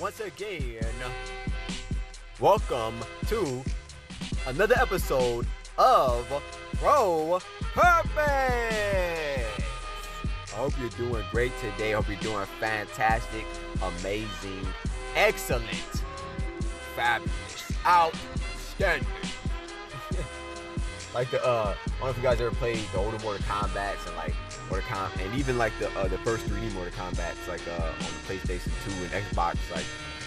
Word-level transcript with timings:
Once 0.00 0.20
again, 0.20 0.82
welcome 2.40 2.94
to 3.28 3.62
another 4.48 4.74
episode 4.80 5.46
of 5.78 6.26
Pro 6.78 7.38
Purpose. 7.74 8.14
I 10.46 10.56
hope 10.56 10.72
you're 10.80 10.88
doing 10.90 11.24
great 11.30 11.52
today. 11.60 11.92
I 11.92 11.96
hope 11.96 12.08
you're 12.08 12.18
doing 12.18 12.46
fantastic, 12.58 13.44
amazing, 13.82 14.66
excellent, 15.14 16.02
fabulous, 16.96 17.72
outstanding. 17.86 19.06
Like 21.14 21.30
the 21.30 21.44
uh, 21.46 21.74
I 21.86 21.90
don't 21.90 22.00
know 22.00 22.08
if 22.08 22.16
you 22.16 22.22
guys 22.22 22.40
ever 22.40 22.50
played 22.50 22.78
the 22.92 22.98
older 22.98 23.18
Mortal 23.20 23.42
Kombat's 23.46 24.06
and 24.06 24.16
like 24.16 24.34
Mortal 24.68 24.88
Kombat, 24.88 25.24
and 25.24 25.34
even 25.38 25.56
like 25.56 25.72
the 25.78 25.88
uh, 25.98 26.08
the 26.08 26.18
first 26.18 26.44
3D 26.46 26.72
Mortal 26.74 26.92
Kombat's 26.92 27.48
like 27.48 27.62
uh, 27.68 27.82
on 27.84 27.98
the 27.98 28.34
PlayStation 28.34 28.72
2 28.84 28.90
and 29.04 29.24
Xbox, 29.24 29.56
like 29.74 29.84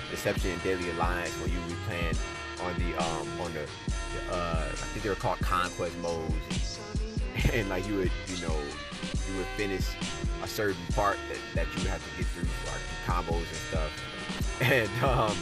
Deception 0.09 0.51
and 0.51 0.63
Deadly 0.63 0.89
Alliance, 0.91 1.31
where 1.39 1.49
you 1.49 1.59
were 1.59 1.75
playing 1.87 2.15
on 2.63 2.73
the 2.79 2.97
um 3.03 3.41
on 3.41 3.53
the, 3.53 3.65
the 4.13 4.35
uh, 4.35 4.65
I 4.65 4.75
think 4.75 5.03
they 5.03 5.09
were 5.09 5.15
called 5.15 5.39
Conquest 5.39 5.97
modes, 5.99 6.79
and, 7.35 7.49
and 7.53 7.69
like 7.69 7.87
you 7.87 7.97
would 7.97 8.11
you 8.27 8.47
know 8.47 8.57
you 9.29 9.37
would 9.37 9.47
finish 9.57 9.85
a 10.41 10.47
certain 10.47 10.81
part 10.93 11.17
that, 11.29 11.39
that 11.53 11.67
you 11.75 11.83
would 11.83 11.91
have 11.91 12.03
to 12.03 12.17
get 12.17 12.25
through 12.27 12.47
like 12.71 12.81
combos 13.05 13.37
and 13.37 13.45
stuff, 13.69 14.61
and 14.61 15.03
um 15.03 15.35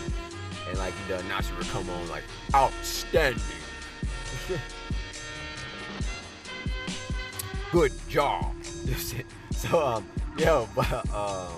and 0.67 0.79
like 0.79 0.93
the 1.07 1.19
announcer 1.19 1.53
would 1.55 1.67
come 1.67 1.87
on 1.87 2.09
like 2.09 2.23
outstanding. 2.55 3.41
good 7.75 7.91
job. 8.07 8.55
so 9.51 9.85
um, 9.85 10.07
yo, 10.37 10.65
but 10.73 10.89
um, 11.13 11.51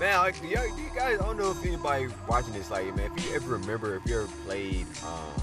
man, 0.00 0.16
like, 0.20 0.42
yo, 0.42 0.64
you 0.64 0.90
guys, 0.96 1.20
I 1.20 1.22
don't 1.22 1.36
know 1.36 1.50
if 1.50 1.62
anybody 1.66 2.06
watching 2.26 2.54
this, 2.54 2.70
like, 2.70 2.96
man, 2.96 3.10
if 3.14 3.26
you 3.26 3.36
ever 3.36 3.50
remember, 3.50 3.96
if 3.96 4.06
you 4.06 4.22
ever 4.22 4.28
played, 4.46 4.86
um, 5.04 5.42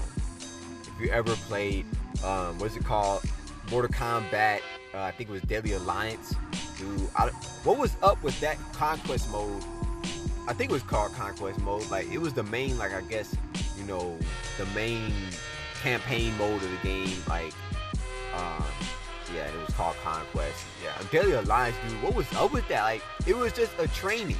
if 0.82 1.00
you 1.00 1.08
ever 1.10 1.36
played, 1.36 1.86
um, 2.24 2.58
what's 2.58 2.74
it 2.74 2.84
called, 2.84 3.22
Mortal 3.70 3.92
Kombat? 3.92 4.58
Uh, 4.92 5.02
I 5.02 5.12
think 5.12 5.30
it 5.30 5.32
was 5.32 5.42
Deadly 5.42 5.74
Alliance. 5.74 6.34
Dude, 6.76 7.08
I, 7.14 7.28
what 7.62 7.78
was 7.78 7.96
up 8.02 8.20
with 8.24 8.38
that 8.40 8.58
conquest 8.72 9.30
mode? 9.30 9.62
I 10.48 10.52
think 10.52 10.70
it 10.70 10.74
was 10.74 10.82
called 10.82 11.12
conquest 11.12 11.60
mode. 11.60 11.88
Like, 11.92 12.10
it 12.10 12.18
was 12.18 12.34
the 12.34 12.42
main, 12.42 12.76
like, 12.76 12.92
I 12.92 13.02
guess, 13.02 13.36
you 13.78 13.84
know, 13.84 14.18
the 14.58 14.66
main 14.74 15.12
campaign 15.80 16.36
mode 16.38 16.60
of 16.60 16.70
the 16.72 16.88
game. 16.88 17.22
Like, 17.28 17.52
um 18.34 18.64
yeah, 19.34 19.50
called 19.76 19.96
Conquest. 20.02 20.64
Yeah, 20.82 20.92
Deadly 21.10 21.32
Alliance, 21.32 21.76
dude. 21.86 22.02
What 22.02 22.14
was 22.14 22.32
up 22.34 22.52
with 22.52 22.66
that? 22.68 22.82
Like, 22.82 23.02
it 23.26 23.36
was 23.36 23.52
just 23.52 23.72
a 23.78 23.86
training. 23.88 24.38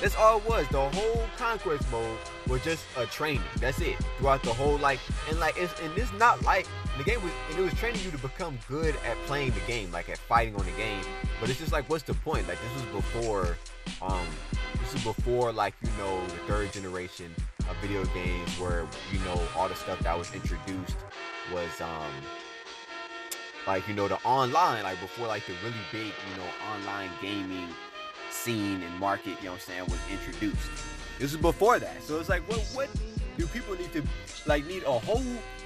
That's 0.00 0.14
all 0.16 0.38
it 0.38 0.48
was. 0.48 0.66
The 0.68 0.88
whole 0.90 1.26
Conquest 1.38 1.90
mode 1.90 2.18
was 2.46 2.62
just 2.62 2.84
a 2.96 3.06
training. 3.06 3.42
That's 3.56 3.80
it. 3.80 3.96
Throughout 4.18 4.42
the 4.42 4.52
whole 4.52 4.76
like, 4.78 5.00
and 5.28 5.40
like, 5.40 5.56
it's 5.56 5.72
and 5.80 5.96
it's 5.96 6.12
not 6.14 6.42
like 6.42 6.66
the 6.98 7.04
game 7.04 7.22
was, 7.22 7.32
and 7.50 7.58
it 7.58 7.62
was 7.62 7.74
training 7.74 8.00
you 8.04 8.10
to 8.10 8.18
become 8.18 8.58
good 8.68 8.94
at 9.08 9.16
playing 9.26 9.52
the 9.52 9.60
game, 9.66 9.90
like 9.90 10.08
at 10.08 10.18
fighting 10.18 10.54
on 10.54 10.64
the 10.64 10.72
game. 10.72 11.02
But 11.40 11.50
it's 11.50 11.58
just 11.58 11.72
like, 11.72 11.88
what's 11.88 12.04
the 12.04 12.14
point? 12.14 12.46
Like, 12.46 12.58
this 12.60 12.84
was 12.84 13.02
before, 13.02 13.56
um, 14.02 14.26
this 14.80 14.94
is 14.94 15.02
before 15.02 15.52
like 15.52 15.74
you 15.82 15.90
know 15.98 16.20
the 16.26 16.36
third 16.46 16.72
generation 16.72 17.34
of 17.68 17.76
video 17.78 18.04
games 18.06 18.60
where 18.60 18.86
you 19.12 19.18
know 19.20 19.40
all 19.56 19.68
the 19.68 19.74
stuff 19.74 19.98
that 20.00 20.16
was 20.16 20.32
introduced 20.34 20.96
was 21.52 21.80
um 21.80 22.12
like 23.66 23.86
you 23.88 23.94
know 23.94 24.08
the 24.08 24.16
online 24.24 24.82
like 24.84 25.00
before 25.00 25.26
like 25.26 25.44
the 25.46 25.52
really 25.62 25.74
big 25.92 26.06
you 26.06 26.36
know 26.36 26.48
online 26.72 27.10
gaming 27.20 27.68
scene 28.30 28.82
and 28.82 29.00
market 29.00 29.36
you 29.40 29.46
know 29.46 29.52
what 29.52 29.54
i'm 29.54 29.58
saying 29.60 29.84
was 29.88 29.98
introduced. 30.10 30.70
This 31.18 31.32
was 31.32 31.40
before 31.40 31.78
that. 31.78 32.02
So 32.02 32.20
it's 32.20 32.28
like 32.28 32.42
what 32.48 32.60
what 32.74 32.88
do 33.36 33.46
people 33.48 33.74
need 33.74 33.92
to 33.92 34.02
like 34.46 34.66
need 34.66 34.82
a 34.84 34.98
whole 34.98 35.22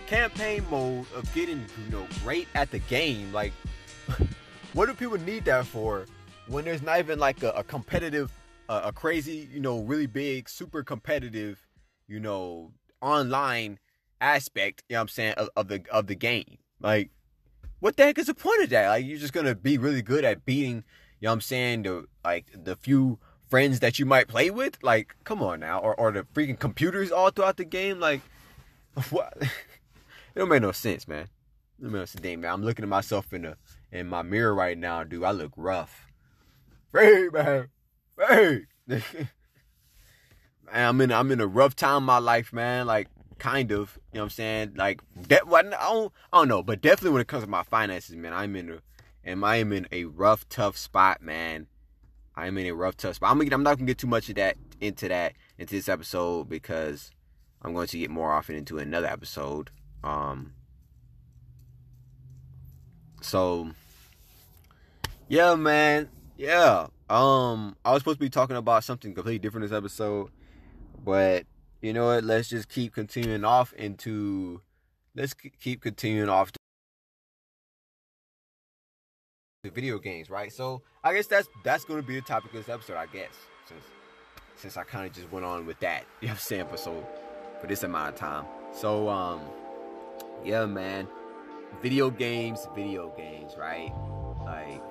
campaign 0.06 0.64
mode 0.70 1.06
of 1.14 1.32
getting 1.34 1.58
you 1.84 1.90
know 1.90 2.06
great 2.22 2.48
at 2.54 2.70
the 2.70 2.78
game? 2.80 3.32
Like 3.32 3.52
what 4.72 4.86
do 4.86 4.94
people 4.94 5.18
need 5.18 5.44
that 5.46 5.66
for 5.66 6.06
when 6.46 6.64
there's 6.64 6.82
not 6.82 6.98
even 6.98 7.18
like 7.18 7.42
a, 7.42 7.50
a 7.50 7.64
competitive 7.64 8.32
uh, 8.68 8.82
a 8.84 8.92
crazy 8.92 9.48
you 9.52 9.60
know 9.60 9.80
really 9.80 10.06
big 10.06 10.48
super 10.48 10.82
competitive 10.82 11.66
you 12.06 12.20
know 12.20 12.70
online 13.02 13.78
aspect 14.20 14.84
you 14.88 14.94
know 14.94 14.98
what 14.98 15.02
i'm 15.02 15.08
saying 15.08 15.32
of, 15.34 15.50
of 15.56 15.68
the 15.68 15.82
of 15.90 16.06
the 16.06 16.14
game? 16.14 16.58
Like 16.80 17.10
what 17.80 17.96
the 17.96 18.04
heck 18.04 18.18
is 18.18 18.26
the 18.26 18.34
point 18.34 18.62
of 18.62 18.70
that? 18.70 18.88
Like 18.88 19.04
you're 19.04 19.18
just 19.18 19.32
gonna 19.32 19.54
be 19.54 19.78
really 19.78 20.02
good 20.02 20.24
at 20.24 20.44
beating, 20.44 20.84
you 21.18 21.26
know 21.26 21.30
what 21.30 21.34
I'm 21.34 21.40
saying, 21.40 21.82
the 21.82 22.06
like 22.24 22.46
the 22.54 22.76
few 22.76 23.18
friends 23.48 23.80
that 23.80 23.98
you 23.98 24.06
might 24.06 24.28
play 24.28 24.50
with? 24.50 24.78
Like, 24.82 25.16
come 25.24 25.42
on 25.42 25.60
now. 25.60 25.80
Or 25.80 25.94
or 25.94 26.12
the 26.12 26.22
freaking 26.22 26.58
computers 26.58 27.10
all 27.10 27.30
throughout 27.30 27.56
the 27.56 27.64
game? 27.64 27.98
Like 27.98 28.20
what 29.10 29.34
it 29.40 29.48
don't 30.36 30.48
make 30.48 30.62
no 30.62 30.72
sense, 30.72 31.08
man. 31.08 31.24
It 31.78 31.82
don't 31.82 31.92
make 31.92 32.00
no 32.00 32.04
sense, 32.06 32.24
man. 32.24 32.52
I'm 32.52 32.64
looking 32.64 32.84
at 32.84 32.88
myself 32.88 33.32
in 33.32 33.42
the 33.42 33.56
in 33.90 34.06
my 34.06 34.22
mirror 34.22 34.54
right 34.54 34.78
now, 34.78 35.02
dude. 35.02 35.24
I 35.24 35.32
look 35.32 35.52
rough. 35.56 36.06
Hey 36.92 37.28
man. 37.32 37.68
Hey 38.18 38.66
man, 38.86 39.28
I'm 40.72 41.00
in 41.00 41.12
I'm 41.12 41.32
in 41.32 41.40
a 41.40 41.46
rough 41.46 41.74
time 41.74 41.98
in 41.98 42.04
my 42.04 42.18
life, 42.18 42.52
man. 42.52 42.86
Like 42.86 43.08
kind 43.40 43.72
of. 43.72 43.98
You 44.12 44.18
know 44.18 44.20
what 44.20 44.24
I'm 44.26 44.30
saying? 44.30 44.72
Like 44.76 45.00
that. 45.28 45.42
I 45.46 45.62
don't, 45.62 46.12
I 46.32 46.38
don't 46.38 46.48
know, 46.48 46.62
but 46.62 46.80
definitely 46.80 47.10
when 47.10 47.22
it 47.22 47.28
comes 47.28 47.42
to 47.42 47.50
my 47.50 47.64
finances, 47.64 48.14
man, 48.14 48.32
I'm 48.32 48.54
in 48.54 48.70
a, 48.70 48.78
and 49.24 49.44
I 49.44 49.56
am 49.56 49.72
in 49.72 49.88
a 49.90 50.04
rough, 50.04 50.48
tough 50.48 50.76
spot, 50.76 51.20
man. 51.20 51.66
I'm 52.36 52.56
in 52.58 52.66
a 52.66 52.72
rough, 52.72 52.96
tough 52.96 53.16
spot. 53.16 53.30
I'm, 53.30 53.38
gonna, 53.38 53.52
I'm 53.52 53.62
not 53.62 53.78
gonna 53.78 53.86
get 53.86 53.98
too 53.98 54.06
much 54.06 54.28
of 54.28 54.36
that 54.36 54.56
into 54.80 55.08
that 55.08 55.34
into 55.58 55.74
this 55.74 55.88
episode 55.88 56.48
because 56.48 57.10
I'm 57.62 57.74
going 57.74 57.88
to 57.88 57.98
get 57.98 58.10
more 58.10 58.32
often 58.32 58.56
into 58.56 58.78
another 58.78 59.08
episode. 59.08 59.70
Um. 60.04 60.52
So. 63.20 63.70
Yeah, 65.28 65.54
man. 65.54 66.08
Yeah. 66.36 66.86
Um. 67.08 67.76
I 67.84 67.92
was 67.92 68.00
supposed 68.00 68.18
to 68.18 68.24
be 68.24 68.30
talking 68.30 68.56
about 68.56 68.84
something 68.84 69.14
completely 69.14 69.38
different 69.38 69.68
this 69.68 69.76
episode, 69.76 70.30
but 71.04 71.44
you 71.80 71.92
know 71.92 72.06
what? 72.06 72.24
Let's 72.24 72.48
just 72.48 72.68
keep 72.68 72.94
continuing 72.94 73.44
off 73.44 73.72
into. 73.74 74.60
Let's 75.14 75.34
keep 75.34 75.80
continuing 75.80 76.28
off 76.28 76.52
the 79.64 79.70
video 79.70 79.98
games, 79.98 80.30
right? 80.30 80.52
So 80.52 80.82
I 81.02 81.14
guess 81.14 81.26
that's 81.26 81.48
that's 81.64 81.84
going 81.84 82.00
to 82.00 82.06
be 82.06 82.14
the 82.14 82.20
topic 82.20 82.52
of 82.52 82.58
this 82.58 82.68
episode, 82.68 82.96
I 82.96 83.06
guess, 83.06 83.34
since 83.66 83.84
since 84.56 84.76
I 84.76 84.84
kind 84.84 85.06
of 85.06 85.12
just 85.12 85.30
went 85.32 85.44
on 85.46 85.66
with 85.66 85.80
that. 85.80 86.04
You 86.20 86.28
know 86.28 86.32
what 86.32 86.36
I'm 86.36 86.40
saying? 86.40 86.66
For 86.68 86.76
so 86.76 87.06
for 87.60 87.66
this 87.66 87.82
amount 87.82 88.14
of 88.14 88.20
time. 88.20 88.44
So 88.72 89.08
um, 89.08 89.40
yeah, 90.44 90.66
man. 90.66 91.08
Video 91.80 92.10
games, 92.10 92.66
video 92.74 93.14
games, 93.16 93.52
right? 93.56 93.92
Like 94.44 94.82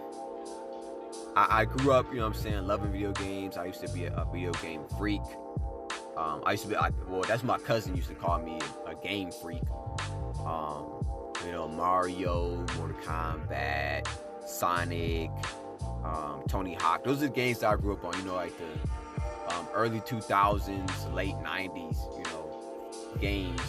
I, 1.35 1.61
I 1.61 1.65
grew 1.65 1.91
up, 1.91 2.07
you 2.09 2.17
know 2.19 2.27
what 2.27 2.35
I'm 2.35 2.41
saying, 2.41 2.65
loving 2.65 2.91
video 2.91 3.11
games. 3.11 3.57
I 3.57 3.65
used 3.65 3.85
to 3.85 3.93
be 3.93 4.05
a, 4.05 4.13
a 4.15 4.25
video 4.31 4.51
game 4.53 4.81
freak. 4.97 5.21
Um, 6.19 6.43
I 6.45 6.51
used 6.51 6.63
to 6.63 6.69
be 6.69 6.75
like, 6.75 6.93
well, 7.07 7.21
that's 7.21 7.43
my 7.43 7.57
cousin 7.57 7.95
used 7.95 8.09
to 8.09 8.13
call 8.13 8.39
me 8.39 8.59
a 8.85 8.93
game 8.93 9.31
freak. 9.31 9.63
Um, 10.45 11.05
you 11.45 11.53
know, 11.53 11.69
Mario, 11.69 12.65
Mortal 12.77 12.97
Kombat, 13.01 14.05
Sonic, 14.45 15.31
um, 16.03 16.43
Tony 16.49 16.73
Hawk. 16.73 17.05
Those 17.05 17.23
are 17.23 17.27
the 17.27 17.29
games 17.29 17.59
that 17.59 17.69
I 17.69 17.75
grew 17.77 17.93
up 17.93 18.03
on. 18.03 18.17
You 18.17 18.25
know, 18.25 18.35
like 18.35 18.51
the 18.57 19.55
um, 19.55 19.67
early 19.73 20.01
2000s, 20.01 21.13
late 21.13 21.35
90s. 21.35 22.17
You 22.17 22.23
know, 22.25 22.91
games. 23.21 23.61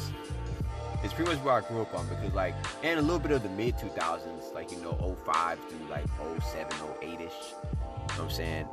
It's 1.04 1.14
pretty 1.14 1.30
much 1.30 1.44
where 1.44 1.54
I 1.54 1.60
grew 1.60 1.82
up 1.82 1.94
on 1.94 2.08
because, 2.08 2.34
like, 2.34 2.54
and 2.82 2.98
a 2.98 3.02
little 3.02 3.20
bit 3.20 3.30
of 3.30 3.44
the 3.44 3.48
mid 3.50 3.76
2000s, 3.76 4.52
like 4.54 4.72
you 4.72 4.78
know, 4.78 5.16
05 5.24 5.58
through 5.68 5.88
like 5.88 6.04
07, 6.42 6.66
08 7.00 7.08
ish. 7.08 7.14
You 7.14 7.20
know 7.20 7.30
what 8.08 8.20
I'm 8.20 8.30
saying? 8.30 8.68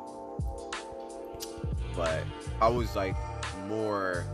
But 1.96 2.24
I 2.60 2.68
was 2.68 2.96
like 2.96 3.16
more 3.68 4.26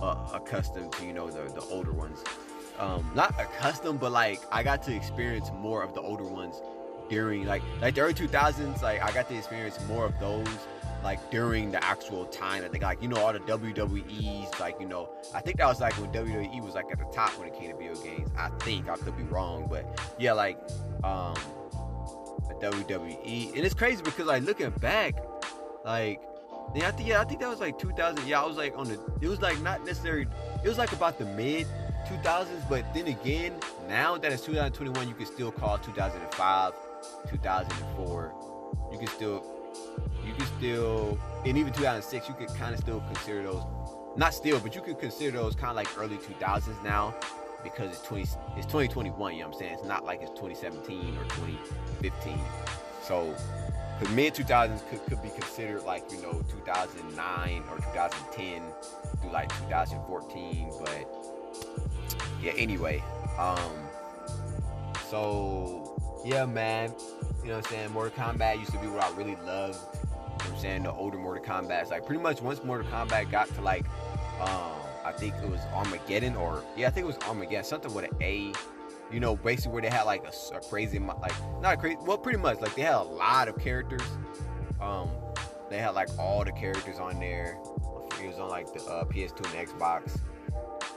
uh, 0.00 0.16
accustomed 0.34 0.92
to 0.92 1.06
you 1.06 1.12
know 1.12 1.30
the 1.30 1.52
the 1.52 1.62
older 1.70 1.92
ones. 1.92 2.22
Um, 2.78 3.10
not 3.14 3.38
accustomed, 3.38 4.00
but 4.00 4.12
like 4.12 4.40
I 4.50 4.62
got 4.62 4.82
to 4.84 4.94
experience 4.94 5.50
more 5.58 5.82
of 5.82 5.94
the 5.94 6.00
older 6.00 6.24
ones 6.24 6.60
during 7.08 7.44
like 7.46 7.62
like 7.80 7.94
the 7.94 8.00
early 8.02 8.14
2000s. 8.14 8.82
Like 8.82 9.02
I 9.02 9.12
got 9.12 9.28
to 9.28 9.36
experience 9.36 9.78
more 9.86 10.04
of 10.04 10.18
those 10.18 10.48
like 11.04 11.30
during 11.30 11.72
the 11.72 11.82
actual 11.84 12.24
time 12.26 12.62
that 12.62 12.72
they 12.72 12.78
got 12.78 12.88
like 12.88 13.02
you 13.02 13.08
know 13.08 13.16
all 13.16 13.32
the 13.32 13.40
WWE's 13.40 14.60
like 14.60 14.80
you 14.80 14.86
know 14.86 15.10
I 15.34 15.40
think 15.40 15.58
that 15.58 15.66
was 15.66 15.80
like 15.80 15.94
when 15.94 16.12
WWE 16.12 16.62
was 16.62 16.74
like 16.74 16.86
at 16.90 16.98
the 16.98 17.04
top 17.06 17.30
when 17.38 17.48
it 17.48 17.54
came 17.54 17.70
to 17.70 17.76
video 17.76 17.94
games. 17.96 18.30
I 18.36 18.48
think 18.60 18.88
I 18.88 18.96
could 18.96 19.16
be 19.16 19.24
wrong, 19.24 19.66
but 19.70 19.84
yeah, 20.18 20.32
like 20.32 20.58
um 21.04 21.34
WWE, 22.62 23.54
and 23.54 23.64
it's 23.64 23.74
crazy 23.74 24.02
because 24.02 24.26
like 24.26 24.44
looking 24.44 24.70
back, 24.70 25.16
like 25.84 26.22
yeah, 26.74 26.88
I 26.88 26.90
think 26.92 27.08
yeah, 27.08 27.20
I 27.20 27.24
think 27.24 27.40
that 27.40 27.48
was 27.48 27.60
like 27.60 27.78
2000. 27.78 28.26
Yeah, 28.26 28.42
I 28.42 28.46
was 28.46 28.56
like 28.56 28.76
on 28.76 28.88
the. 28.88 28.98
It 29.20 29.28
was 29.28 29.40
like 29.40 29.60
not 29.60 29.84
necessarily. 29.84 30.26
It 30.64 30.68
was 30.68 30.78
like 30.78 30.92
about 30.92 31.18
the 31.18 31.26
mid 31.26 31.66
2000s, 32.06 32.68
but 32.68 32.84
then 32.94 33.06
again, 33.06 33.54
now 33.88 34.16
that 34.18 34.32
it's 34.32 34.44
2021, 34.44 35.08
you 35.08 35.14
can 35.14 35.26
still 35.26 35.52
call 35.52 35.78
2005, 35.78 36.72
2004. 37.30 38.34
You 38.90 38.98
can 38.98 39.06
still, 39.08 39.44
you 40.26 40.34
can 40.34 40.46
still, 40.58 41.18
and 41.44 41.56
even 41.56 41.72
2006, 41.72 42.28
you 42.28 42.34
could 42.34 42.48
kind 42.56 42.74
of 42.74 42.80
still 42.80 43.00
consider 43.00 43.42
those, 43.44 43.62
not 44.16 44.34
still, 44.34 44.60
but 44.60 44.74
you 44.74 44.82
could 44.82 44.98
consider 44.98 45.38
those 45.38 45.54
kind 45.54 45.70
of 45.70 45.76
like 45.76 45.98
early 45.98 46.16
2000s 46.16 46.82
now 46.82 47.14
because 47.62 47.90
it's 47.90 48.02
20, 48.02 48.22
it's 48.56 48.66
2021. 48.66 49.34
You 49.34 49.40
know 49.40 49.46
what 49.48 49.54
I'm 49.54 49.58
saying? 49.58 49.74
It's 49.74 49.84
not 49.84 50.04
like 50.04 50.20
it's 50.22 50.30
2017 50.32 51.16
or 51.16 51.24
2015. 51.24 52.38
So, 53.02 53.34
because 53.98 54.14
mid 54.14 54.34
2000s 54.34 54.88
could, 54.88 55.04
could 55.06 55.22
be 55.22 55.30
considered 55.30 55.82
like 55.84 56.04
you 56.10 56.20
know 56.22 56.42
2009 56.48 57.62
or 57.70 57.76
2010 57.76 58.62
through 59.20 59.30
like 59.30 59.48
2014, 59.68 60.72
but 60.80 61.06
yeah, 62.42 62.52
anyway. 62.56 63.02
Um 63.38 63.72
so 65.08 66.00
yeah, 66.24 66.44
man. 66.44 66.94
You 67.42 67.48
know 67.48 67.56
what 67.56 67.66
I'm 67.66 67.72
saying? 67.72 67.92
Mortal 67.92 68.12
Kombat 68.24 68.58
used 68.58 68.72
to 68.72 68.78
be 68.78 68.86
what 68.86 69.02
I 69.02 69.10
really 69.16 69.36
loved. 69.44 69.78
You 70.44 70.50
know 70.50 70.54
I'm 70.54 70.60
saying? 70.60 70.82
The 70.84 70.92
older 70.92 71.18
Mortal 71.18 71.44
Kombat. 71.44 71.90
Like 71.90 72.06
pretty 72.06 72.22
much 72.22 72.40
once 72.40 72.62
Mortal 72.62 72.90
Kombat 72.90 73.30
got 73.30 73.48
to 73.54 73.60
like 73.60 73.84
um 74.40 74.72
I 75.04 75.12
think 75.12 75.34
it 75.42 75.48
was 75.48 75.60
Armageddon 75.74 76.36
or 76.36 76.62
yeah, 76.76 76.86
I 76.86 76.90
think 76.90 77.04
it 77.04 77.08
was 77.08 77.18
Armageddon, 77.28 77.64
something 77.64 77.92
with 77.92 78.10
an 78.10 78.16
A. 78.22 78.52
You 79.12 79.20
know, 79.20 79.36
basically 79.36 79.72
where 79.72 79.82
they 79.82 79.90
had 79.90 80.04
like 80.04 80.24
a, 80.24 80.56
a 80.56 80.60
crazy 80.60 80.98
like 80.98 81.34
not 81.60 81.78
crazy, 81.78 81.98
well, 82.06 82.18
pretty 82.18 82.38
much 82.38 82.60
like 82.60 82.74
they 82.74 82.82
had 82.82 82.94
a 82.94 83.02
lot 83.02 83.48
of 83.48 83.58
characters. 83.58 84.02
Um, 84.80 85.10
they 85.68 85.78
had 85.78 85.90
like 85.90 86.08
all 86.18 86.44
the 86.44 86.52
characters 86.52 86.98
on 86.98 87.20
there. 87.20 87.58
It 88.22 88.28
was 88.28 88.38
on 88.38 88.48
like 88.48 88.72
the 88.72 88.82
uh, 88.84 89.04
PS2 89.04 89.58
and 89.58 89.68
Xbox 89.68 90.18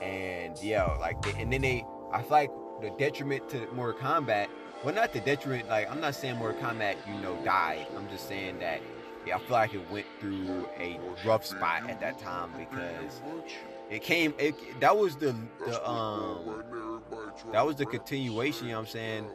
and 0.02 0.60
yeah, 0.62 0.84
like 1.00 1.20
they, 1.22 1.40
and 1.40 1.52
then 1.52 1.62
they, 1.62 1.84
I 2.12 2.22
feel 2.22 2.30
like 2.30 2.50
the 2.80 2.90
detriment 2.98 3.48
to 3.50 3.66
Mortal 3.72 4.00
Kombat. 4.00 4.48
Well, 4.84 4.94
not 4.94 5.12
the 5.12 5.20
detriment. 5.20 5.68
Like 5.68 5.90
I'm 5.90 6.00
not 6.00 6.14
saying 6.14 6.36
Mortal 6.36 6.60
Kombat, 6.60 6.96
you 7.06 7.20
know, 7.20 7.36
died. 7.44 7.86
I'm 7.96 8.08
just 8.08 8.28
saying 8.28 8.58
that 8.60 8.80
yeah, 9.26 9.36
I 9.36 9.38
feel 9.40 9.50
like 9.50 9.74
it 9.74 9.90
went 9.90 10.06
through 10.20 10.68
a 10.78 11.00
rough 11.24 11.44
spot 11.44 11.88
at 11.88 12.00
that 12.00 12.18
time 12.18 12.50
because 12.58 13.20
it 13.90 14.02
came. 14.02 14.34
It 14.38 14.54
that 14.80 14.96
was 14.96 15.16
the 15.16 15.34
the 15.64 15.88
um 15.88 16.62
that 17.52 17.66
was 17.66 17.76
the 17.76 17.86
continuation. 17.86 18.66
You 18.66 18.72
know 18.72 18.80
what 18.80 18.86
I'm 18.86 18.92
saying? 18.92 19.26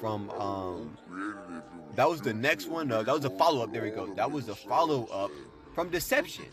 From 0.00 0.30
um 0.30 0.98
that 1.96 2.08
was 2.08 2.20
the 2.20 2.34
next 2.34 2.66
one. 2.66 2.90
Uh, 2.90 3.02
that 3.02 3.14
was 3.14 3.24
a 3.24 3.30
follow 3.30 3.62
up. 3.62 3.72
There 3.72 3.82
we 3.82 3.90
go. 3.90 4.12
That 4.14 4.30
was 4.30 4.48
a 4.48 4.54
follow 4.54 5.06
up 5.06 5.30
from 5.74 5.90
Deception. 5.90 6.46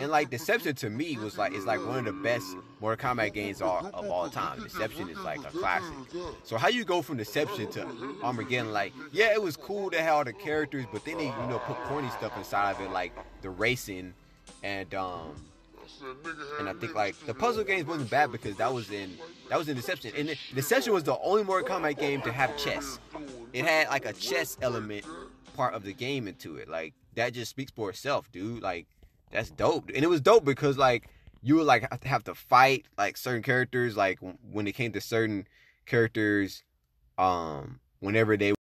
And 0.00 0.10
like 0.10 0.30
Deception 0.30 0.74
to 0.76 0.90
me 0.90 1.16
was 1.16 1.38
like 1.38 1.52
it's 1.54 1.66
like 1.66 1.84
one 1.84 1.98
of 1.98 2.04
the 2.04 2.12
best 2.12 2.46
Mortal 2.80 3.10
Kombat 3.10 3.32
games 3.34 3.60
all, 3.60 3.86
of 3.92 4.10
all 4.10 4.28
time. 4.28 4.62
Deception 4.62 5.08
is 5.08 5.18
like 5.18 5.40
a 5.40 5.50
classic. 5.50 5.94
So 6.44 6.56
how 6.56 6.68
you 6.68 6.84
go 6.84 7.02
from 7.02 7.16
Deception 7.16 7.70
to 7.72 7.86
Armageddon? 8.22 8.72
Like 8.72 8.92
yeah, 9.12 9.32
it 9.32 9.42
was 9.42 9.56
cool 9.56 9.90
to 9.90 10.00
have 10.00 10.14
all 10.14 10.24
the 10.24 10.32
characters, 10.32 10.84
but 10.92 11.04
then 11.04 11.18
they 11.18 11.26
you 11.26 11.46
know 11.48 11.60
put 11.66 11.76
corny 11.84 12.10
stuff 12.10 12.36
inside 12.36 12.72
of 12.72 12.80
it 12.80 12.90
like 12.90 13.12
the 13.42 13.50
racing 13.50 14.14
and 14.62 14.94
um 14.94 15.34
and 16.58 16.68
I 16.68 16.72
think 16.74 16.94
like 16.94 17.18
the 17.26 17.34
puzzle 17.34 17.64
games 17.64 17.86
wasn't 17.86 18.10
bad 18.10 18.32
because 18.32 18.56
that 18.56 18.72
was 18.72 18.90
in 18.90 19.16
that 19.48 19.58
was 19.58 19.68
in 19.68 19.76
Deception. 19.76 20.12
And 20.16 20.36
Deception 20.54 20.92
was 20.92 21.04
the 21.04 21.18
only 21.18 21.44
Mortal 21.44 21.68
Kombat 21.68 21.98
game 21.98 22.22
to 22.22 22.32
have 22.32 22.56
chess. 22.56 22.98
It 23.52 23.64
had 23.64 23.88
like 23.88 24.04
a 24.04 24.12
chess 24.12 24.58
element 24.60 25.04
part 25.56 25.74
of 25.74 25.82
the 25.82 25.92
game 25.92 26.28
into 26.28 26.56
it. 26.56 26.68
Like 26.68 26.94
that 27.14 27.32
just 27.32 27.50
speaks 27.50 27.72
for 27.72 27.90
itself, 27.90 28.30
dude. 28.32 28.62
Like 28.62 28.86
that's 29.30 29.50
dope, 29.50 29.90
and 29.94 30.04
it 30.04 30.08
was 30.08 30.20
dope 30.20 30.44
because 30.44 30.78
like 30.78 31.08
you 31.42 31.56
would 31.56 31.66
like 31.66 32.04
have 32.04 32.24
to 32.24 32.34
fight 32.34 32.86
like 32.96 33.16
certain 33.16 33.42
characters. 33.42 33.96
Like 33.96 34.18
when 34.50 34.66
it 34.66 34.72
came 34.72 34.92
to 34.92 35.00
certain 35.00 35.46
characters, 35.86 36.62
um, 37.16 37.80
whenever 38.00 38.36
they 38.36 38.54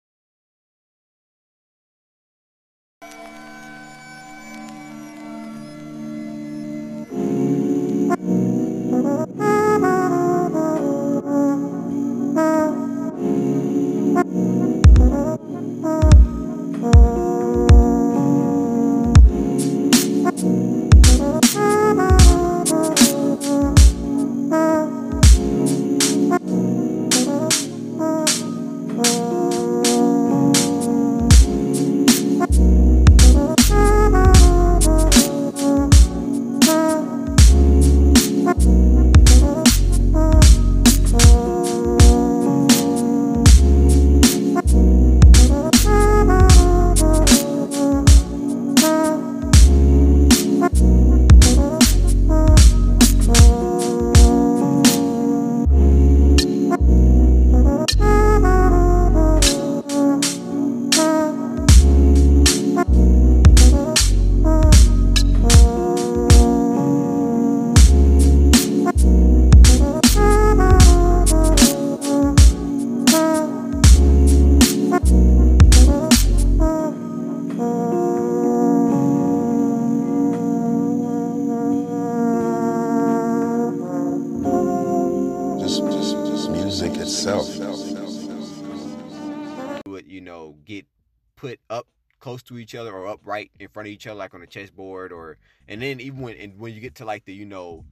to 92.43 92.57
each 92.57 92.75
other 92.75 92.93
or 92.93 93.07
upright 93.07 93.51
in 93.59 93.67
front 93.67 93.87
of 93.87 93.93
each 93.93 94.07
other, 94.07 94.17
like 94.17 94.33
on 94.33 94.41
a 94.41 94.47
chessboard, 94.47 95.11
or 95.11 95.37
and 95.67 95.81
then 95.81 95.99
even 95.99 96.21
when 96.21 96.35
and 96.37 96.59
when 96.59 96.73
you 96.73 96.81
get 96.81 96.95
to 96.95 97.05
like 97.05 97.25
the 97.25 97.33
you 97.33 97.45
know, 97.45 97.85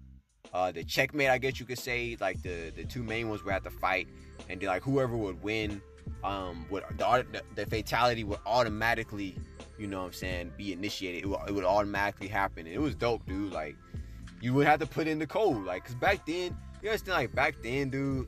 uh, 0.53 0.71
the 0.71 0.83
checkmate, 0.83 1.29
I 1.29 1.37
guess 1.37 1.59
you 1.59 1.65
could 1.65 1.79
say, 1.79 2.17
like 2.19 2.41
the 2.41 2.71
the 2.75 2.83
two 2.83 3.03
main 3.03 3.29
ones 3.29 3.43
would 3.43 3.53
have 3.53 3.63
to 3.63 3.69
fight, 3.69 4.07
and 4.49 4.61
like 4.63 4.83
whoever 4.83 5.15
would 5.15 5.41
win, 5.43 5.81
um, 6.23 6.65
would 6.69 6.83
the 6.97 7.43
the 7.55 7.65
fatality 7.65 8.23
would 8.23 8.39
automatically, 8.45 9.35
you 9.77 9.87
know, 9.87 9.99
what 9.99 10.07
I'm 10.07 10.13
saying, 10.13 10.53
be 10.57 10.73
initiated. 10.73 11.23
It 11.23 11.27
would, 11.27 11.39
it 11.47 11.51
would 11.53 11.65
automatically 11.65 12.27
happen. 12.27 12.65
And 12.65 12.75
it 12.75 12.81
was 12.81 12.95
dope, 12.95 13.25
dude. 13.25 13.53
Like 13.53 13.75
you 14.41 14.53
would 14.53 14.67
have 14.67 14.79
to 14.79 14.85
put 14.85 15.07
in 15.07 15.19
the 15.19 15.27
code, 15.27 15.65
like, 15.65 15.85
cause 15.85 15.95
back 15.95 16.25
then, 16.25 16.55
you 16.81 16.89
understand, 16.89 17.17
like 17.17 17.33
back 17.33 17.55
then, 17.63 17.89
dude, 17.89 18.27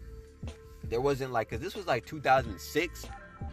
there 0.84 1.02
wasn't 1.02 1.32
like, 1.32 1.50
cause 1.50 1.60
this 1.60 1.76
was 1.76 1.86
like 1.86 2.06
2006 2.06 3.06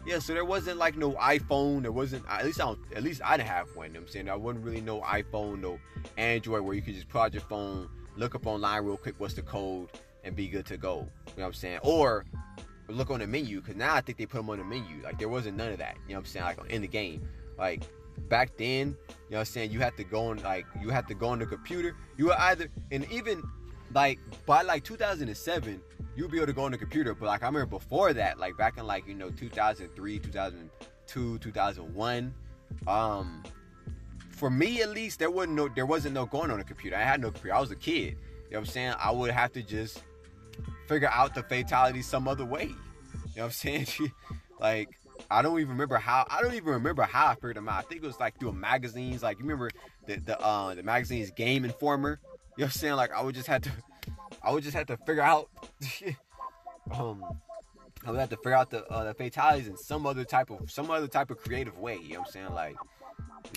yeah, 0.06 0.18
so 0.18 0.34
there 0.34 0.44
wasn't 0.44 0.78
like 0.78 0.96
no 0.96 1.12
iPhone. 1.12 1.82
There 1.82 1.92
wasn't 1.92 2.24
at 2.28 2.44
least 2.44 2.60
I 2.60 2.64
don't, 2.66 2.78
at 2.94 3.02
least 3.02 3.22
I 3.24 3.36
didn't 3.36 3.48
have 3.48 3.74
one. 3.74 3.88
You 3.88 3.94
know 3.94 4.00
I'm 4.00 4.08
saying 4.08 4.28
I 4.28 4.36
wasn't 4.36 4.64
really 4.64 4.80
no 4.80 5.00
iPhone, 5.00 5.60
no 5.60 5.78
Android 6.16 6.62
where 6.62 6.74
you 6.74 6.82
could 6.82 6.94
just 6.94 7.14
out 7.14 7.32
your 7.32 7.42
phone, 7.42 7.88
look 8.16 8.34
up 8.34 8.46
online 8.46 8.84
real 8.84 8.96
quick 8.96 9.14
what's 9.18 9.34
the 9.34 9.42
code, 9.42 9.88
and 10.22 10.36
be 10.36 10.48
good 10.48 10.66
to 10.66 10.76
go. 10.76 10.96
You 10.96 11.02
know 11.02 11.08
what 11.34 11.46
I'm 11.46 11.52
saying? 11.54 11.78
Or 11.82 12.24
look 12.88 13.10
on 13.10 13.20
the 13.20 13.26
menu 13.26 13.60
because 13.60 13.76
now 13.76 13.94
I 13.94 14.00
think 14.00 14.18
they 14.18 14.26
put 14.26 14.38
them 14.38 14.50
on 14.50 14.58
the 14.58 14.64
menu. 14.64 15.02
Like 15.02 15.18
there 15.18 15.28
wasn't 15.28 15.56
none 15.56 15.72
of 15.72 15.78
that. 15.78 15.96
You 16.06 16.14
know 16.14 16.20
what 16.20 16.26
I'm 16.26 16.26
saying? 16.26 16.44
Like 16.44 16.70
in 16.70 16.82
the 16.82 16.88
game, 16.88 17.26
like 17.58 17.82
back 18.28 18.56
then, 18.56 18.88
you 18.88 19.14
know 19.30 19.38
what 19.38 19.38
I'm 19.40 19.44
saying? 19.46 19.70
You 19.70 19.80
had 19.80 19.96
to 19.96 20.04
go 20.04 20.26
on 20.26 20.38
like 20.42 20.66
you 20.82 20.90
had 20.90 21.08
to 21.08 21.14
go 21.14 21.28
on 21.28 21.38
the 21.38 21.46
computer. 21.46 21.96
You 22.16 22.26
were 22.26 22.40
either 22.40 22.68
and 22.90 23.10
even 23.10 23.42
like 23.94 24.18
by 24.44 24.62
like 24.62 24.84
2007 24.84 25.80
you'll 26.16 26.28
be 26.28 26.38
able 26.38 26.46
to 26.46 26.52
go 26.52 26.64
on 26.64 26.72
the 26.72 26.78
computer. 26.78 27.14
But 27.14 27.26
like 27.26 27.42
I 27.42 27.46
remember 27.46 27.66
before 27.66 28.12
that, 28.12 28.38
like 28.38 28.56
back 28.56 28.78
in 28.78 28.86
like 28.86 29.06
you 29.06 29.14
know 29.14 29.30
2003, 29.30 30.18
2002, 30.18 31.38
2001, 31.38 32.34
um, 32.86 33.42
for 34.30 34.50
me 34.50 34.82
at 34.82 34.90
least 34.90 35.18
there 35.18 35.30
wasn't 35.30 35.54
no 35.54 35.68
there 35.68 35.86
wasn't 35.86 36.14
no 36.14 36.26
going 36.26 36.50
on 36.50 36.58
the 36.58 36.64
computer. 36.64 36.96
I 36.96 37.02
had 37.02 37.20
no 37.20 37.30
computer. 37.30 37.54
I 37.54 37.60
was 37.60 37.70
a 37.70 37.76
kid. 37.76 37.94
You 37.94 38.10
know 38.10 38.16
what 38.50 38.58
I'm 38.58 38.66
saying? 38.66 38.94
I 38.98 39.10
would 39.10 39.30
have 39.30 39.52
to 39.52 39.62
just 39.62 40.02
figure 40.86 41.08
out 41.08 41.34
the 41.34 41.42
fatality 41.42 42.02
some 42.02 42.28
other 42.28 42.44
way. 42.44 42.64
You 42.64 42.68
know 43.36 43.42
what 43.42 43.44
I'm 43.44 43.50
saying? 43.50 43.86
like 44.60 44.88
I 45.30 45.42
don't 45.42 45.58
even 45.58 45.70
remember 45.70 45.96
how 45.96 46.26
I 46.30 46.42
don't 46.42 46.54
even 46.54 46.68
remember 46.68 47.02
how 47.02 47.28
I 47.28 47.34
figured 47.34 47.56
them 47.56 47.68
out. 47.68 47.78
I 47.78 47.82
think 47.82 48.02
it 48.02 48.06
was 48.06 48.20
like 48.20 48.38
through 48.38 48.52
magazines. 48.52 49.22
Like 49.22 49.38
you 49.38 49.44
remember 49.44 49.70
the 50.06 50.16
the 50.16 50.40
uh 50.40 50.74
the 50.74 50.82
magazine's 50.82 51.30
Game 51.30 51.64
Informer. 51.64 52.20
You 52.56 52.62
know 52.62 52.64
what 52.64 52.64
I'm 52.66 52.70
saying? 52.70 52.94
Like 52.94 53.12
I 53.12 53.22
would 53.22 53.34
just 53.34 53.48
have 53.48 53.62
to 53.62 53.70
I 54.44 54.52
would 54.52 54.62
just 54.62 54.76
have 54.76 54.86
to 54.86 54.96
figure 54.98 55.22
out 55.22 55.48
um 56.92 57.22
I 58.06 58.10
would 58.10 58.20
have 58.20 58.30
to 58.30 58.36
figure 58.36 58.54
out 58.54 58.70
the 58.70 58.86
uh, 58.86 59.04
the 59.04 59.14
fatalities 59.14 59.68
in 59.68 59.76
some 59.76 60.06
other 60.06 60.24
type 60.24 60.50
of 60.50 60.70
some 60.70 60.90
other 60.90 61.08
type 61.08 61.30
of 61.30 61.38
creative 61.38 61.78
way. 61.78 61.98
You 62.02 62.14
know 62.14 62.20
what 62.20 62.28
I'm 62.28 62.32
saying? 62.32 62.54
Like 62.54 62.76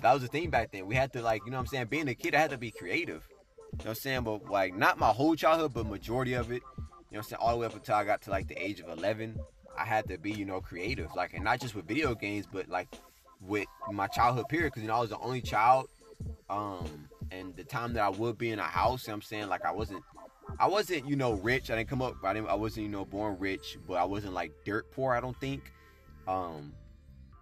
that 0.01 0.13
was 0.13 0.21
the 0.21 0.27
thing 0.27 0.49
back 0.49 0.71
then. 0.71 0.85
We 0.85 0.95
had 0.95 1.11
to 1.13 1.21
like, 1.21 1.41
you 1.45 1.51
know 1.51 1.57
what 1.57 1.61
I'm 1.63 1.67
saying, 1.67 1.87
being 1.87 2.07
a 2.07 2.15
kid 2.15 2.35
I 2.35 2.39
had 2.39 2.51
to 2.51 2.57
be 2.57 2.71
creative. 2.71 3.27
You 3.73 3.79
know 3.79 3.83
what 3.83 3.87
I'm 3.89 3.95
saying? 3.95 4.21
But 4.23 4.49
like 4.49 4.75
not 4.75 4.97
my 4.97 5.09
whole 5.09 5.35
childhood, 5.35 5.73
but 5.73 5.85
majority 5.85 6.33
of 6.33 6.51
it. 6.51 6.61
You 7.09 7.15
know 7.15 7.19
what 7.19 7.19
I'm 7.19 7.23
saying? 7.23 7.39
All 7.41 7.51
the 7.51 7.57
way 7.57 7.65
up 7.67 7.75
until 7.75 7.95
I 7.95 8.03
got 8.03 8.21
to 8.23 8.31
like 8.31 8.47
the 8.47 8.61
age 8.61 8.81
of 8.81 8.89
11, 8.89 9.39
I 9.77 9.85
had 9.85 10.09
to 10.09 10.17
be, 10.17 10.31
you 10.31 10.43
know, 10.43 10.59
creative. 10.59 11.15
Like, 11.15 11.33
and 11.33 11.43
not 11.43 11.61
just 11.61 11.73
with 11.73 11.87
video 11.87 12.13
games, 12.15 12.45
but 12.51 12.67
like 12.67 12.89
with 13.41 13.67
my 13.91 14.07
childhood 14.07 14.49
period. 14.49 14.67
Because, 14.67 14.81
you 14.81 14.89
know, 14.89 14.95
I 14.95 14.99
was 14.99 15.11
the 15.11 15.19
only 15.19 15.41
child. 15.41 15.87
Um, 16.49 17.07
and 17.31 17.55
the 17.55 17.63
time 17.63 17.93
that 17.93 18.03
I 18.03 18.09
would 18.09 18.37
be 18.37 18.51
in 18.51 18.59
a 18.59 18.63
house, 18.63 19.03
you 19.03 19.11
know 19.11 19.13
what 19.13 19.15
I'm 19.17 19.21
saying? 19.21 19.47
Like, 19.47 19.63
I 19.63 19.71
wasn't, 19.71 20.03
I 20.59 20.67
wasn't, 20.67 21.07
you 21.07 21.15
know, 21.15 21.33
rich. 21.33 21.69
I 21.69 21.75
didn't 21.75 21.89
come 21.89 22.01
up, 22.01 22.15
I, 22.23 22.33
didn't, 22.33 22.49
I 22.49 22.55
wasn't, 22.55 22.85
you 22.85 22.91
know, 22.91 23.05
born 23.05 23.37
rich, 23.39 23.77
but 23.87 23.95
I 23.95 24.03
wasn't 24.05 24.33
like 24.33 24.51
dirt 24.65 24.91
poor, 24.91 25.13
I 25.13 25.19
don't 25.19 25.39
think. 25.39 25.71
Um, 26.27 26.73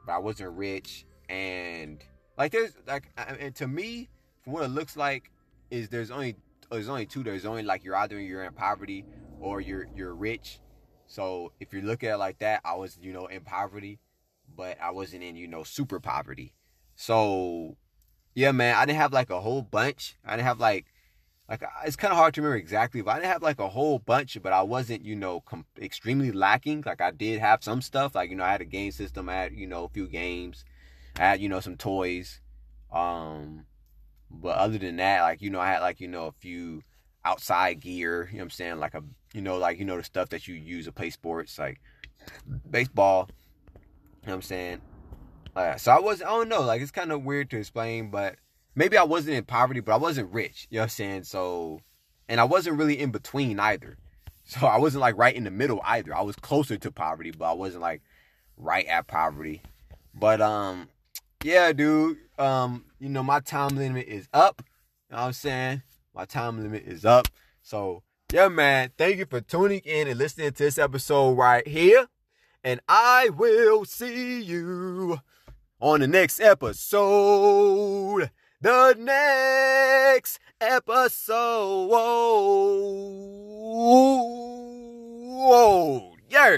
but 0.06 0.14
I 0.14 0.18
wasn't 0.20 0.52
rich. 0.58 1.06
And 1.30 2.04
like, 2.38 2.52
there's 2.52 2.74
like, 2.88 3.10
and 3.18 3.56
to 3.56 3.68
me, 3.68 4.10
from 4.44 4.54
what 4.54 4.64
it 4.64 4.70
looks 4.70 4.96
like, 4.96 5.32
is 5.72 5.90
there's 5.90 6.12
only 6.12 6.36
there's 6.72 6.90
only 6.90 7.06
two. 7.06 7.24
There's 7.24 7.46
only 7.46 7.64
like 7.64 7.84
you're 7.84 7.96
either 7.96 8.20
you're 8.20 8.44
in 8.44 8.54
poverty 8.54 9.06
or 9.40 9.62
you're 9.62 9.88
you're 9.96 10.16
rich. 10.16 10.60
So 11.08 11.52
if 11.60 11.74
you 11.74 11.82
look 11.82 12.04
at 12.04 12.14
it 12.14 12.18
like 12.18 12.40
that, 12.40 12.62
I 12.64 12.76
was 12.76 12.98
you 13.02 13.14
know 13.14 13.28
in 13.28 13.42
poverty, 13.42 14.00
but 14.56 14.78
I 14.82 14.92
wasn't 14.92 15.24
in 15.24 15.36
you 15.36 15.48
know 15.48 15.64
super 15.64 16.00
poverty. 16.00 16.54
So 16.96 17.78
yeah, 18.34 18.52
man, 18.52 18.76
I 18.76 18.86
didn't 18.86 19.00
have 19.00 19.14
like 19.14 19.30
a 19.30 19.42
whole 19.42 19.62
bunch. 19.62 20.18
I 20.26 20.32
didn't 20.32 20.48
have 20.48 20.60
like 20.60 20.86
like 21.50 21.64
it's 21.86 21.96
kind 21.96 22.12
of 22.12 22.18
hard 22.18 22.34
to 22.34 22.42
remember 22.42 22.58
exactly, 22.58 23.02
but 23.02 23.12
I 23.12 23.16
didn't 23.16 23.32
have 23.32 23.44
like 23.44 23.60
a 23.60 23.70
whole 23.70 24.00
bunch. 24.00 24.38
But 24.42 24.54
I 24.54 24.62
wasn't 24.64 25.06
you 25.06 25.16
know 25.16 25.42
com- 25.42 25.66
extremely 25.80 26.32
lacking. 26.32 26.84
Like 26.86 27.02
I 27.02 27.12
did 27.12 27.40
have 27.40 27.64
some 27.64 27.82
stuff. 27.82 28.16
Like 28.16 28.30
you 28.30 28.36
know 28.36 28.44
I 28.44 28.52
had 28.52 28.62
a 28.62 28.66
game 28.66 28.92
system. 28.92 29.30
I 29.30 29.36
had 29.36 29.54
you 29.54 29.68
know 29.68 29.86
a 29.86 29.90
few 29.90 30.08
games. 30.08 30.66
I 31.18 31.22
had 31.22 31.40
you 31.42 31.50
know 31.50 31.60
some 31.60 31.78
toys. 31.78 32.42
Um, 32.92 33.66
but 34.30 34.58
other 34.58 34.78
than 34.78 34.98
that, 34.98 35.22
like 35.22 35.42
you 35.42 35.50
know 35.50 35.60
I 35.60 35.68
had 35.68 35.82
like 35.82 36.02
you 36.02 36.08
know 36.08 36.28
a 36.28 36.32
few 36.32 36.84
outside 37.24 37.80
gear. 37.80 38.30
You 38.32 38.38
know 38.38 38.44
I'm 38.46 38.50
saying? 38.50 38.80
Like 38.80 38.94
a 38.94 39.04
you 39.36 39.42
know, 39.42 39.58
like, 39.58 39.78
you 39.78 39.84
know, 39.84 39.98
the 39.98 40.04
stuff 40.04 40.30
that 40.30 40.48
you 40.48 40.56
use 40.56 40.86
to 40.86 40.94
play 40.94 41.10
sports, 41.10 41.60
like 41.60 41.82
baseball. 42.72 43.30
You 44.24 44.28
know 44.28 44.32
what 44.32 44.34
I'm 44.36 44.42
saying? 44.44 44.82
Uh, 45.54 45.76
so 45.76 45.92
I 45.92 46.00
was, 46.00 46.22
I 46.22 46.28
don't 46.28 46.48
know, 46.48 46.62
like, 46.62 46.82
it's 46.82 46.92
kind 46.92 47.12
of 47.12 47.26
weird 47.26 47.50
to 47.50 47.58
explain, 47.58 48.10
but 48.10 48.38
maybe 48.76 48.98
I 48.98 49.04
wasn't 49.04 49.38
in 49.38 49.46
poverty, 49.46 49.80
but 49.80 49.94
I 49.94 49.98
wasn't 49.98 50.34
rich. 50.34 50.68
You 50.70 50.78
know 50.78 50.82
what 50.82 50.86
I'm 50.86 50.90
saying? 50.90 51.24
So, 51.24 51.82
and 52.28 52.40
I 52.40 52.44
wasn't 52.44 52.78
really 52.78 53.00
in 53.00 53.12
between 53.12 53.60
either. 53.60 53.98
So 54.48 54.68
I 54.68 54.78
wasn't 54.78 55.02
like 55.02 55.18
right 55.18 55.36
in 55.36 55.44
the 55.44 55.50
middle 55.50 55.82
either. 55.84 56.16
I 56.16 56.22
was 56.22 56.36
closer 56.36 56.78
to 56.78 56.92
poverty, 56.92 57.32
but 57.32 57.46
I 57.46 57.54
wasn't 57.54 57.82
like 57.82 58.04
right 58.58 58.86
at 58.86 59.08
poverty. 59.08 59.64
But, 60.14 60.40
um, 60.40 60.88
yeah, 61.44 61.74
dude, 61.74 62.18
um, 62.38 62.86
you 63.00 63.10
know, 63.10 63.24
my 63.24 63.40
time 63.40 63.76
limit 63.76 64.08
is 64.08 64.28
up. 64.34 64.62
You 65.10 65.16
know 65.16 65.22
what 65.22 65.28
I'm 65.30 65.34
saying? 65.34 65.82
My 66.14 66.26
time 66.26 66.62
limit 66.62 66.84
is 66.86 67.06
up. 67.06 67.28
So 67.64 68.04
yeah, 68.34 68.48
man, 68.48 68.92
thank 68.98 69.18
you 69.18 69.26
for 69.26 69.40
tuning 69.40 69.82
in 69.86 70.08
and 70.08 70.18
listening 70.18 70.52
to 70.52 70.64
this 70.64 70.78
episode 70.78 71.34
right 71.34 71.68
here. 71.68 72.08
And 72.64 72.80
I 72.88 73.30
will 73.30 73.86
see 73.86 74.42
you 74.42 75.20
on 75.80 76.00
the 76.00 76.08
next 76.08 76.40
episode. 76.40 78.32
The 78.66 78.96
next 78.98 80.40
episode. 80.60 81.86
Whoa, 85.46 86.16
yeah. 86.32 86.58